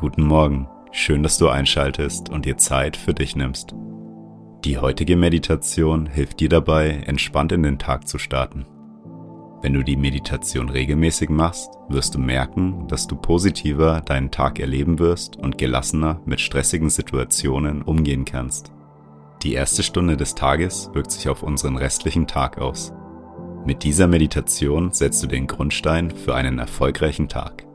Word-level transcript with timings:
Guten 0.00 0.22
Morgen, 0.22 0.66
schön, 0.92 1.22
dass 1.22 1.36
du 1.36 1.50
einschaltest 1.50 2.30
und 2.30 2.46
dir 2.46 2.56
Zeit 2.56 2.96
für 2.96 3.12
dich 3.12 3.36
nimmst. 3.36 3.74
Die 4.64 4.78
heutige 4.78 5.14
Meditation 5.14 6.06
hilft 6.06 6.40
dir 6.40 6.48
dabei, 6.48 7.02
entspannt 7.04 7.52
in 7.52 7.62
den 7.62 7.78
Tag 7.78 8.08
zu 8.08 8.16
starten. 8.16 8.64
Wenn 9.60 9.74
du 9.74 9.82
die 9.82 9.98
Meditation 9.98 10.70
regelmäßig 10.70 11.28
machst, 11.28 11.68
wirst 11.90 12.14
du 12.14 12.18
merken, 12.18 12.88
dass 12.88 13.08
du 13.08 13.14
positiver 13.14 14.00
deinen 14.00 14.30
Tag 14.30 14.58
erleben 14.58 14.98
wirst 14.98 15.36
und 15.36 15.58
gelassener 15.58 16.22
mit 16.24 16.40
stressigen 16.40 16.88
Situationen 16.88 17.82
umgehen 17.82 18.24
kannst. 18.24 18.72
Die 19.42 19.52
erste 19.52 19.82
Stunde 19.82 20.16
des 20.16 20.34
Tages 20.34 20.88
wirkt 20.94 21.10
sich 21.10 21.28
auf 21.28 21.42
unseren 21.42 21.76
restlichen 21.76 22.26
Tag 22.26 22.56
aus. 22.56 22.94
Mit 23.66 23.84
dieser 23.84 24.06
Meditation 24.06 24.92
setzt 24.92 25.22
du 25.22 25.26
den 25.26 25.46
Grundstein 25.46 26.10
für 26.10 26.34
einen 26.34 26.58
erfolgreichen 26.58 27.28
Tag. 27.28 27.66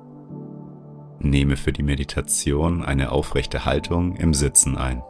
Nehme 1.26 1.58
für 1.58 1.74
die 1.74 1.82
Meditation 1.82 2.84
eine 2.84 3.12
aufrechte 3.12 3.66
Haltung 3.66 4.16
im 4.16 4.36
Sitzen 4.36 4.78
ein. 4.78 5.02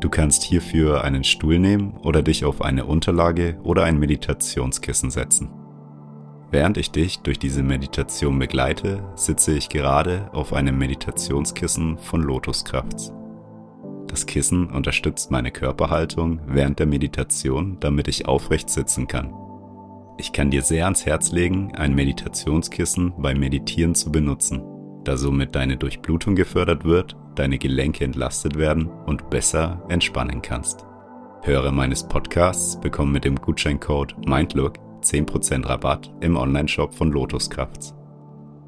Du 0.00 0.08
kannst 0.08 0.42
hierfür 0.42 1.04
einen 1.04 1.22
Stuhl 1.22 1.58
nehmen 1.58 1.98
oder 2.02 2.22
dich 2.22 2.46
auf 2.46 2.62
eine 2.62 2.86
Unterlage 2.86 3.58
oder 3.62 3.84
ein 3.84 3.98
Meditationskissen 3.98 5.10
setzen. 5.10 5.50
Während 6.50 6.78
ich 6.78 6.92
dich 6.92 7.18
durch 7.18 7.38
diese 7.38 7.62
Meditation 7.62 8.38
begleite, 8.38 9.04
sitze 9.16 9.52
ich 9.54 9.68
gerade 9.68 10.30
auf 10.32 10.54
einem 10.54 10.78
Meditationskissen 10.78 11.98
von 11.98 12.22
Lotus 12.22 12.64
Crafts. 12.64 13.12
Das 14.06 14.24
Kissen 14.24 14.70
unterstützt 14.70 15.30
meine 15.30 15.50
Körperhaltung 15.50 16.40
während 16.46 16.78
der 16.78 16.86
Meditation, 16.86 17.76
damit 17.80 18.08
ich 18.08 18.26
aufrecht 18.26 18.70
sitzen 18.70 19.08
kann. 19.08 19.34
Ich 20.16 20.32
kann 20.32 20.50
dir 20.50 20.62
sehr 20.62 20.84
ans 20.84 21.04
Herz 21.04 21.32
legen, 21.32 21.74
ein 21.74 21.94
Meditationskissen 21.94 23.12
beim 23.18 23.38
Meditieren 23.40 23.94
zu 23.94 24.10
benutzen, 24.10 24.62
da 25.04 25.16
somit 25.16 25.54
deine 25.54 25.76
Durchblutung 25.76 26.34
gefördert 26.34 26.84
wird, 26.84 27.16
deine 27.34 27.58
Gelenke 27.58 28.04
entlastet 28.04 28.56
werden 28.56 28.88
und 28.88 29.30
besser 29.30 29.82
entspannen 29.88 30.42
kannst. 30.42 30.84
Hörer 31.42 31.72
meines 31.72 32.06
Podcasts 32.06 32.80
bekommen 32.80 33.12
mit 33.12 33.24
dem 33.24 33.36
Gutscheincode 33.36 34.16
MINDLOOK 34.26 34.78
10% 35.02 35.68
Rabatt 35.68 36.12
im 36.20 36.36
Onlineshop 36.36 36.94
von 36.94 37.12
Lotus 37.12 37.50
Crafts. 37.50 37.94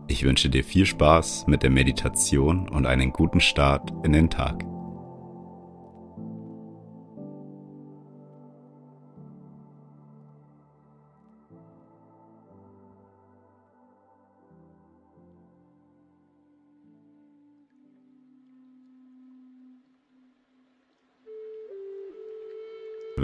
Ich 0.09 0.25
wünsche 0.25 0.51
dir 0.51 0.62
viel 0.62 0.87
Spaß 0.87 1.47
mit 1.47 1.62
der 1.62 1.70
Meditation 1.70 2.69
und 2.69 2.87
einen 2.87 3.12
guten 3.12 3.41
Start 3.41 3.93
in 4.05 4.12
den 4.12 4.31
Tag. 4.31 4.65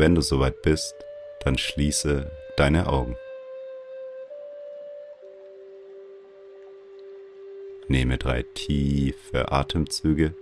Wenn 0.03 0.17
du 0.17 0.21
soweit 0.21 0.63
bist, 0.63 0.97
dann 1.45 1.57
schließe 1.57 2.29
deine 2.57 2.89
Augen. 2.89 3.17
Nehme 7.87 8.19
drei 8.19 8.43
tiefe 8.43 9.53
Atemzüge. 9.53 10.35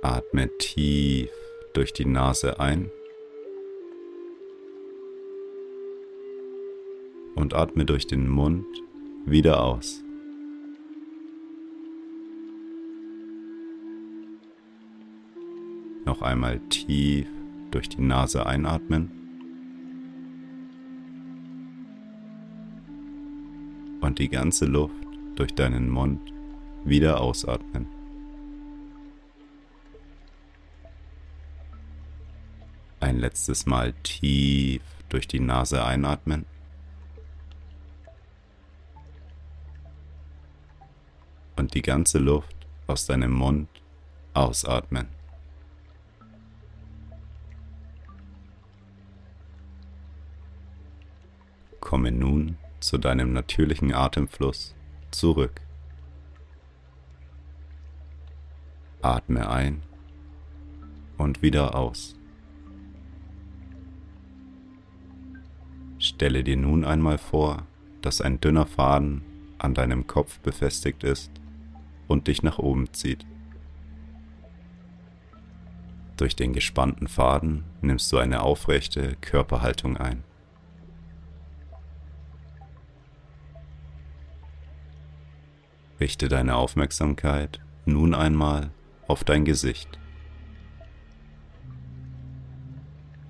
Atme 0.00 0.48
tief 0.56 1.30
durch 1.74 1.92
die 1.92 2.06
Nase 2.06 2.58
ein. 2.58 2.90
Und 7.34 7.52
atme 7.52 7.84
durch 7.84 8.06
den 8.06 8.30
Mund 8.30 8.64
wieder 9.26 9.62
aus. 9.62 10.02
Noch 16.06 16.22
einmal 16.22 16.60
tief 16.70 17.28
durch 17.72 17.88
die 17.88 18.02
Nase 18.02 18.46
einatmen. 18.46 19.10
Und 24.00 24.18
die 24.18 24.28
ganze 24.28 24.66
Luft 24.66 24.94
durch 25.36 25.54
deinen 25.54 25.88
Mund 25.88 26.20
wieder 26.84 27.20
ausatmen. 27.20 27.86
Ein 33.00 33.18
letztes 33.18 33.66
Mal 33.66 33.92
tief 34.02 34.82
durch 35.08 35.26
die 35.26 35.40
Nase 35.40 35.84
einatmen. 35.84 36.46
Und 41.56 41.74
die 41.74 41.82
ganze 41.82 42.18
Luft 42.18 42.56
aus 42.86 43.06
deinem 43.06 43.32
Mund 43.32 43.68
ausatmen. 44.34 45.08
Komme 52.02 52.10
nun 52.10 52.56
zu 52.80 52.98
deinem 52.98 53.32
natürlichen 53.32 53.94
Atemfluss 53.94 54.74
zurück. 55.12 55.60
Atme 59.00 59.48
ein 59.48 59.84
und 61.16 61.42
wieder 61.42 61.76
aus. 61.76 62.16
Stelle 66.00 66.42
dir 66.42 66.56
nun 66.56 66.84
einmal 66.84 67.18
vor, 67.18 67.68
dass 68.00 68.20
ein 68.20 68.40
dünner 68.40 68.66
Faden 68.66 69.22
an 69.58 69.72
deinem 69.72 70.08
Kopf 70.08 70.40
befestigt 70.40 71.04
ist 71.04 71.30
und 72.08 72.26
dich 72.26 72.42
nach 72.42 72.58
oben 72.58 72.92
zieht. 72.92 73.24
Durch 76.16 76.34
den 76.34 76.52
gespannten 76.52 77.06
Faden 77.06 77.62
nimmst 77.80 78.10
du 78.10 78.18
eine 78.18 78.42
aufrechte 78.42 79.16
Körperhaltung 79.20 79.96
ein. 79.96 80.24
Richte 86.02 86.26
deine 86.26 86.56
Aufmerksamkeit 86.56 87.60
nun 87.86 88.12
einmal 88.12 88.72
auf 89.06 89.22
dein 89.22 89.44
Gesicht. 89.44 90.00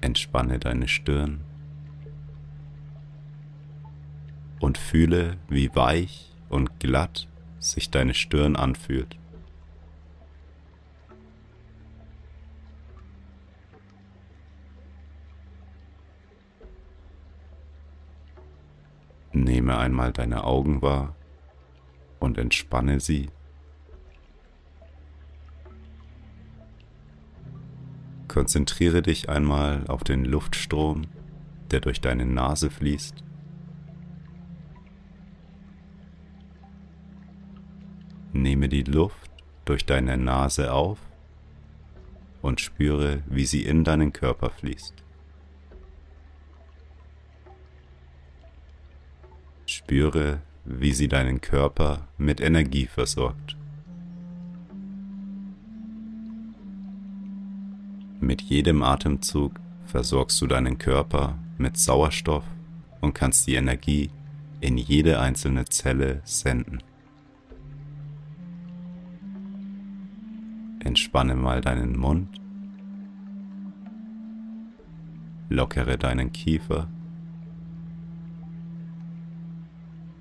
Entspanne 0.00 0.59
deine 0.59 0.88
Stirn 0.88 1.44
und 4.59 4.78
fühle, 4.78 5.37
wie 5.50 5.75
weich 5.75 6.33
und 6.49 6.81
glatt 6.81 7.28
sich 7.59 7.91
deine 7.91 8.15
Stirn 8.15 8.56
anfühlt. 8.56 9.19
Nehme 19.34 19.77
einmal 19.77 20.15
deine 20.15 20.44
Augen 20.44 20.81
wahr 20.81 21.15
und 22.22 22.38
entspanne 22.38 23.00
sie. 23.00 23.28
Konzentriere 28.28 29.03
dich 29.03 29.28
einmal 29.28 29.84
auf 29.88 30.05
den 30.05 30.25
Luftstrom, 30.25 31.03
der 31.71 31.81
durch 31.81 32.00
deine 32.00 32.25
Nase 32.25 32.71
fließt. 32.71 33.22
Nehme 38.33 38.69
die 38.69 38.84
Luft 38.84 39.31
durch 39.65 39.84
deine 39.84 40.16
Nase 40.16 40.72
auf 40.72 40.99
und 42.41 42.60
spüre, 42.60 43.22
wie 43.27 43.44
sie 43.44 43.65
in 43.65 43.84
deinen 43.84 44.12
Körper 44.12 44.50
fließt. 44.50 44.94
Spüre, 49.66 50.41
wie 50.64 50.92
sie 50.92 51.09
deinen 51.09 51.41
Körper 51.41 52.06
mit 52.18 52.41
Energie 52.41 52.86
versorgt. 52.86 53.56
Mit 58.20 58.41
jedem 58.42 58.82
Atemzug 58.82 59.59
versorgst 59.84 60.41
du 60.41 60.47
deinen 60.47 60.78
Körper 60.78 61.38
mit 61.59 61.76
Sauerstoff 61.76 62.44
und 63.00 63.14
kannst 63.14 63.47
die 63.47 63.56
Energie 63.56 64.10
in 64.60 64.78
jede 64.78 65.18
einzelne 65.18 65.64
Zelle 65.64 66.20
senden. 66.24 66.82
Entspanne 70.84 71.34
mal 71.34 71.60
deinen 71.60 71.98
Mund, 71.98 72.28
lockere 75.48 75.98
deinen 75.98 76.32
Kiefer 76.32 76.88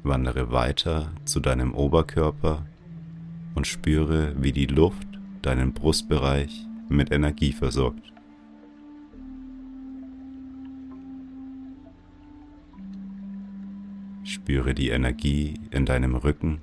Wandere 0.03 0.51
weiter 0.51 1.11
zu 1.25 1.39
deinem 1.39 1.75
Oberkörper 1.75 2.65
und 3.53 3.67
spüre, 3.67 4.33
wie 4.41 4.51
die 4.51 4.65
Luft 4.65 5.07
deinen 5.43 5.73
Brustbereich 5.73 6.65
mit 6.89 7.11
Energie 7.11 7.53
versorgt. 7.53 8.11
Spüre 14.23 14.73
die 14.73 14.89
Energie 14.89 15.59
in 15.69 15.85
deinem 15.85 16.15
Rücken. 16.15 16.61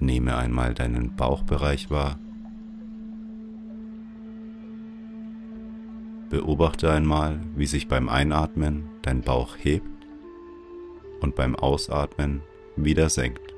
Nehme 0.00 0.36
einmal 0.36 0.72
deinen 0.72 1.14
Bauchbereich 1.14 1.90
wahr. 1.90 2.18
Beobachte 6.34 6.90
einmal, 6.90 7.38
wie 7.54 7.66
sich 7.66 7.86
beim 7.86 8.08
Einatmen 8.08 8.90
dein 9.02 9.20
Bauch 9.20 9.56
hebt 9.56 9.86
und 11.20 11.36
beim 11.36 11.54
Ausatmen 11.54 12.42
wieder 12.74 13.08
senkt. 13.08 13.54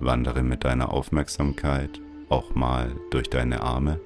Wandere 0.00 0.42
mit 0.42 0.64
deiner 0.64 0.92
Aufmerksamkeit 0.92 1.98
auch 2.28 2.54
mal 2.54 2.94
durch 3.08 3.30
deine 3.30 3.62
Arme. 3.62 4.00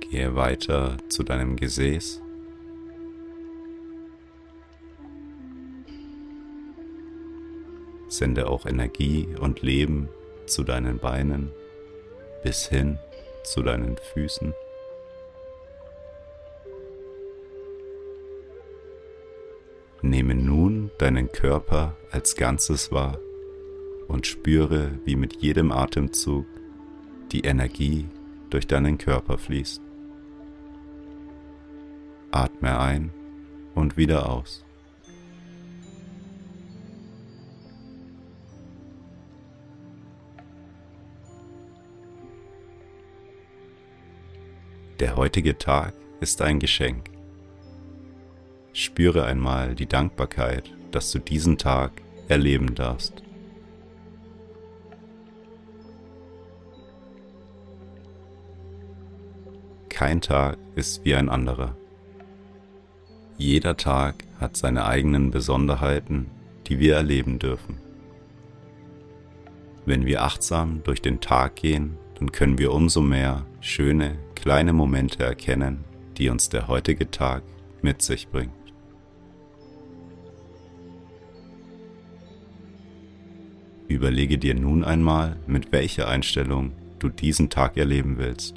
Gehe 0.00 0.34
weiter 0.34 0.96
zu 1.10 1.22
deinem 1.24 1.56
Gesäß. 1.56 2.22
Sende 8.12 8.48
auch 8.48 8.66
Energie 8.66 9.26
und 9.40 9.62
Leben 9.62 10.10
zu 10.44 10.64
deinen 10.64 10.98
Beinen 10.98 11.50
bis 12.42 12.68
hin 12.68 12.98
zu 13.42 13.62
deinen 13.62 13.96
Füßen. 13.96 14.52
Nehme 20.02 20.34
nun 20.34 20.90
deinen 20.98 21.32
Körper 21.32 21.96
als 22.10 22.36
Ganzes 22.36 22.92
wahr 22.92 23.18
und 24.08 24.26
spüre, 24.26 24.90
wie 25.06 25.16
mit 25.16 25.40
jedem 25.40 25.72
Atemzug 25.72 26.44
die 27.30 27.40
Energie 27.40 28.06
durch 28.50 28.66
deinen 28.66 28.98
Körper 28.98 29.38
fließt. 29.38 29.80
Atme 32.30 32.78
ein 32.78 33.10
und 33.74 33.96
wieder 33.96 34.28
aus. 34.28 34.64
Der 45.02 45.16
heutige 45.16 45.58
Tag 45.58 45.94
ist 46.20 46.42
ein 46.42 46.60
Geschenk. 46.60 47.10
Spüre 48.72 49.24
einmal 49.24 49.74
die 49.74 49.88
Dankbarkeit, 49.88 50.72
dass 50.92 51.10
du 51.10 51.18
diesen 51.18 51.58
Tag 51.58 51.90
erleben 52.28 52.76
darfst. 52.76 53.20
Kein 59.88 60.20
Tag 60.20 60.56
ist 60.76 61.04
wie 61.04 61.16
ein 61.16 61.28
anderer. 61.28 61.76
Jeder 63.36 63.76
Tag 63.76 64.22
hat 64.38 64.56
seine 64.56 64.84
eigenen 64.84 65.32
Besonderheiten, 65.32 66.30
die 66.68 66.78
wir 66.78 66.94
erleben 66.94 67.40
dürfen. 67.40 67.80
Wenn 69.84 70.06
wir 70.06 70.22
achtsam 70.22 70.84
durch 70.84 71.02
den 71.02 71.20
Tag 71.20 71.56
gehen, 71.56 71.98
dann 72.20 72.30
können 72.30 72.58
wir 72.58 72.72
umso 72.72 73.00
mehr 73.00 73.44
schöne 73.60 74.16
kleine 74.42 74.72
Momente 74.72 75.22
erkennen, 75.22 75.84
die 76.18 76.28
uns 76.28 76.48
der 76.48 76.66
heutige 76.66 77.08
Tag 77.12 77.44
mit 77.80 78.02
sich 78.02 78.26
bringt. 78.26 78.50
Überlege 83.86 84.38
dir 84.38 84.56
nun 84.56 84.82
einmal, 84.82 85.36
mit 85.46 85.70
welcher 85.70 86.08
Einstellung 86.08 86.72
du 86.98 87.08
diesen 87.08 87.50
Tag 87.50 87.76
erleben 87.76 88.18
willst. 88.18 88.56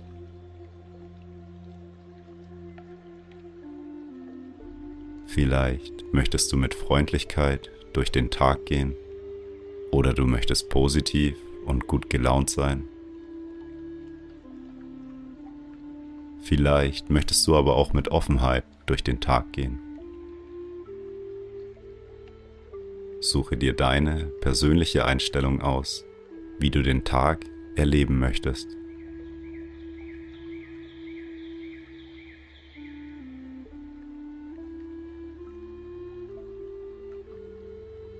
Vielleicht 5.27 6.03
möchtest 6.11 6.51
du 6.51 6.57
mit 6.57 6.73
Freundlichkeit 6.73 7.69
durch 7.93 8.11
den 8.11 8.31
Tag 8.31 8.65
gehen 8.65 8.95
oder 9.91 10.13
du 10.13 10.25
möchtest 10.25 10.69
positiv 10.69 11.35
und 11.67 11.85
gut 11.85 12.09
gelaunt 12.09 12.49
sein. 12.49 12.85
Vielleicht 16.45 17.09
möchtest 17.09 17.47
du 17.47 17.55
aber 17.55 17.75
auch 17.75 17.93
mit 17.93 18.09
Offenheit 18.09 18.65
durch 18.85 19.03
den 19.03 19.19
Tag 19.19 19.51
gehen. 19.51 19.79
Suche 23.19 23.57
dir 23.57 23.73
deine 23.73 24.25
persönliche 24.41 25.05
Einstellung 25.05 25.63
aus, 25.63 26.05
wie 26.59 26.69
du 26.69 26.83
den 26.83 27.03
Tag 27.03 27.47
erleben 27.75 28.19
möchtest. 28.19 28.67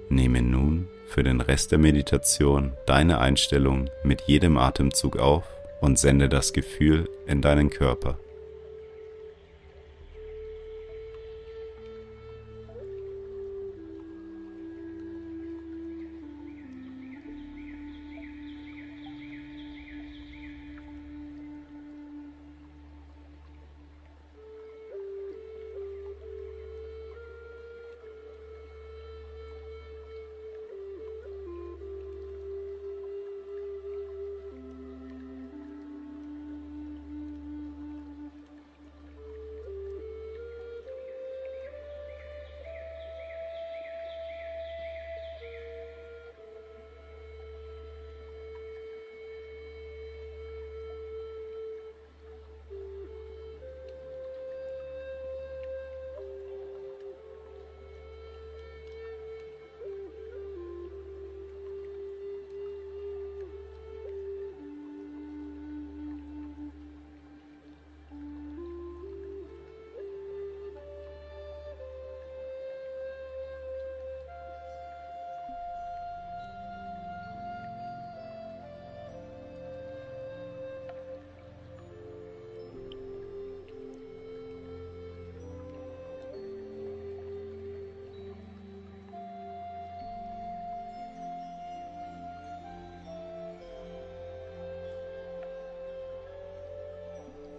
Nehme 0.10 0.42
nun 0.42 0.88
für 1.06 1.22
den 1.22 1.42
Rest 1.42 1.72
der 1.72 1.78
Meditation 1.78 2.74
deine 2.88 3.20
Einstellung 3.20 3.88
mit 4.04 4.22
jedem 4.22 4.58
Atemzug 4.58 5.18
auf 5.18 5.44
und 5.86 6.00
sende 6.00 6.28
das 6.28 6.52
Gefühl 6.52 7.08
in 7.28 7.42
deinen 7.42 7.70
Körper. 7.70 8.18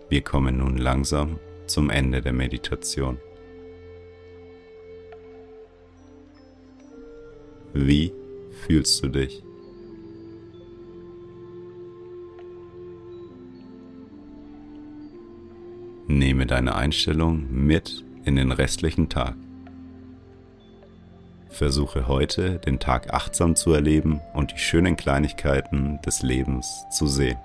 Wir 0.09 0.21
kommen 0.21 0.59
nun 0.59 0.77
langsam 0.77 1.41
zum 1.67 1.91
Ende 1.91 2.23
der 2.23 2.33
Meditation. 2.33 3.19
Wie 7.75 8.13
fühlst 8.53 9.03
du 9.03 9.09
dich? 9.09 9.43
Nehme 16.07 16.47
deine 16.47 16.77
Einstellung 16.77 17.47
mit 17.51 18.05
in 18.25 18.37
den 18.37 18.53
restlichen 18.53 19.09
Tag. 19.09 19.35
Versuche 21.51 22.07
heute 22.07 22.61
den 22.61 22.79
Tag 22.79 23.13
achtsam 23.13 23.57
zu 23.57 23.73
erleben 23.73 24.21
und 24.35 24.53
die 24.53 24.59
schönen 24.59 24.97
Kleinigkeiten 24.97 26.01
des 26.03 26.23
Lebens 26.23 26.85
zu 26.93 27.09
sehen. 27.09 27.39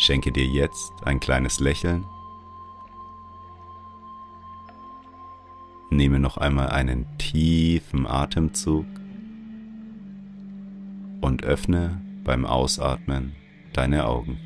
Schenke 0.00 0.30
dir 0.30 0.46
jetzt 0.46 0.92
ein 1.02 1.18
kleines 1.18 1.58
Lächeln. 1.58 2.06
Nehme 5.90 6.20
noch 6.20 6.36
einmal 6.36 6.68
einen 6.68 7.04
tiefen 7.18 8.06
Atemzug 8.06 8.86
und 11.20 11.42
öffne 11.42 12.00
beim 12.22 12.46
Ausatmen 12.46 13.34
deine 13.72 14.06
Augen. 14.06 14.38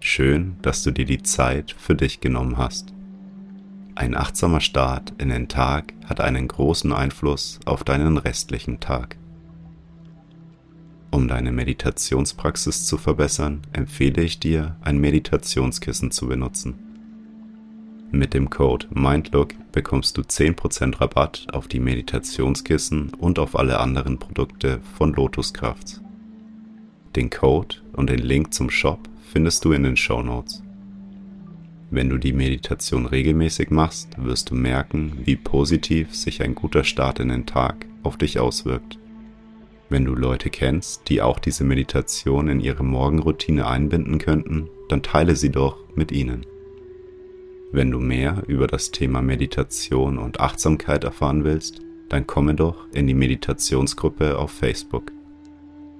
Schön, 0.00 0.58
dass 0.60 0.82
du 0.82 0.90
dir 0.90 1.06
die 1.06 1.22
Zeit 1.22 1.70
für 1.72 1.94
dich 1.94 2.20
genommen 2.20 2.58
hast. 2.58 2.91
Ein 3.94 4.16
achtsamer 4.16 4.60
Start 4.60 5.12
in 5.18 5.28
den 5.28 5.48
Tag 5.48 5.92
hat 6.06 6.20
einen 6.20 6.48
großen 6.48 6.92
Einfluss 6.92 7.60
auf 7.66 7.84
deinen 7.84 8.16
restlichen 8.16 8.80
Tag. 8.80 9.16
Um 11.10 11.28
deine 11.28 11.52
Meditationspraxis 11.52 12.86
zu 12.86 12.96
verbessern, 12.96 13.60
empfehle 13.74 14.22
ich 14.22 14.40
dir, 14.40 14.76
ein 14.80 14.98
Meditationskissen 14.98 16.10
zu 16.10 16.26
benutzen. 16.26 16.74
Mit 18.10 18.32
dem 18.32 18.48
Code 18.48 18.86
MINDLOOK 18.90 19.54
bekommst 19.72 20.16
du 20.16 20.22
10% 20.22 20.98
Rabatt 20.98 21.46
auf 21.52 21.68
die 21.68 21.80
Meditationskissen 21.80 23.12
und 23.18 23.38
auf 23.38 23.56
alle 23.56 23.78
anderen 23.78 24.18
Produkte 24.18 24.80
von 24.96 25.12
Lotus 25.12 25.52
Crafts. 25.52 26.00
Den 27.14 27.28
Code 27.28 27.76
und 27.92 28.08
den 28.08 28.20
Link 28.20 28.54
zum 28.54 28.70
Shop 28.70 29.06
findest 29.32 29.66
du 29.66 29.72
in 29.72 29.82
den 29.82 29.98
Show 29.98 30.22
Notes. 30.22 30.62
Wenn 31.94 32.08
du 32.08 32.16
die 32.16 32.32
Meditation 32.32 33.04
regelmäßig 33.04 33.68
machst, 33.68 34.16
wirst 34.16 34.48
du 34.48 34.54
merken, 34.54 35.12
wie 35.26 35.36
positiv 35.36 36.14
sich 36.16 36.40
ein 36.40 36.54
guter 36.54 36.84
Start 36.84 37.20
in 37.20 37.28
den 37.28 37.44
Tag 37.44 37.84
auf 38.02 38.16
dich 38.16 38.38
auswirkt. 38.38 38.98
Wenn 39.90 40.06
du 40.06 40.14
Leute 40.14 40.48
kennst, 40.48 41.10
die 41.10 41.20
auch 41.20 41.38
diese 41.38 41.64
Meditation 41.64 42.48
in 42.48 42.60
ihre 42.60 42.82
Morgenroutine 42.82 43.66
einbinden 43.66 44.16
könnten, 44.16 44.70
dann 44.88 45.02
teile 45.02 45.36
sie 45.36 45.50
doch 45.50 45.76
mit 45.94 46.12
ihnen. 46.12 46.46
Wenn 47.72 47.90
du 47.90 47.98
mehr 47.98 48.42
über 48.46 48.68
das 48.68 48.90
Thema 48.90 49.20
Meditation 49.20 50.16
und 50.16 50.40
Achtsamkeit 50.40 51.04
erfahren 51.04 51.44
willst, 51.44 51.82
dann 52.08 52.26
komme 52.26 52.54
doch 52.54 52.86
in 52.94 53.06
die 53.06 53.12
Meditationsgruppe 53.12 54.38
auf 54.38 54.50
Facebook. 54.50 55.12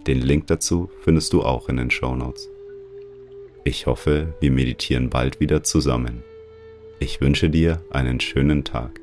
Den 0.07 0.23
Link 0.23 0.47
dazu 0.47 0.89
findest 1.03 1.35
du 1.35 1.43
auch 1.43 1.69
in 1.69 1.77
den 1.77 1.91
Show 1.91 2.17
Notes. 2.17 2.52
Ich 3.65 3.87
hoffe, 3.87 4.35
wir 4.41 4.51
meditieren 4.51 5.09
bald 5.09 5.39
wieder 5.39 5.63
zusammen. 5.63 6.25
Ich 6.99 7.21
wünsche 7.21 7.49
dir 7.49 7.81
einen 7.91 8.19
schönen 8.19 8.65
Tag. 8.65 9.02